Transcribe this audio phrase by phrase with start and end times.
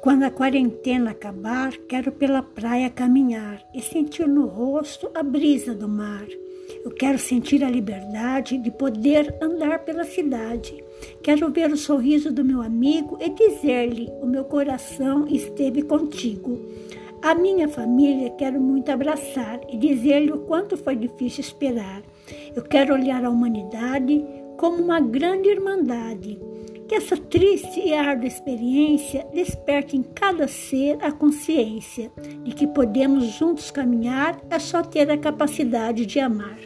[0.00, 5.86] Quando a quarentena acabar, quero pela praia caminhar e sentir no rosto a brisa do
[5.86, 6.26] mar.
[6.82, 10.82] Eu quero sentir a liberdade de poder andar pela cidade.
[11.22, 16.58] Quero ver o sorriso do meu amigo e dizer-lhe: o meu coração esteve contigo.
[17.20, 22.00] A minha família quero muito abraçar e dizer-lhe o quanto foi difícil esperar.
[22.56, 24.24] Eu quero olhar a humanidade
[24.56, 26.40] como uma grande irmandade
[26.90, 32.10] que essa triste e árdua experiência desperte em cada ser a consciência
[32.42, 36.58] de que podemos juntos caminhar, é só ter a capacidade de amar.